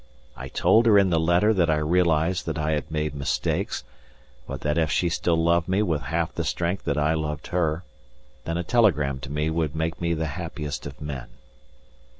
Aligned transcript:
I 0.35 0.47
told 0.47 0.87
her 0.87 0.97
in 0.97 1.11
the 1.11 1.19
letter 1.19 1.53
that 1.53 1.69
I 1.69 1.75
realized 1.75 2.47
that 2.47 2.57
I 2.57 2.71
had 2.71 2.89
made 2.89 3.13
mistakes, 3.13 3.83
but 4.47 4.61
that 4.61 4.75
if 4.79 4.89
she 4.89 5.09
still 5.09 5.37
loved 5.37 5.67
me 5.67 5.83
with 5.83 6.01
half 6.01 6.33
the 6.33 6.43
strength 6.43 6.85
that 6.85 6.97
I 6.97 7.13
loved 7.13 7.45
her, 7.53 7.83
then 8.45 8.57
a 8.57 8.63
telegram 8.63 9.19
to 9.19 9.31
me 9.31 9.51
would 9.51 9.75
make 9.75 10.01
me 10.01 10.15
the 10.15 10.25
happiest 10.25 10.87
of 10.87 11.01
men. 11.01 11.27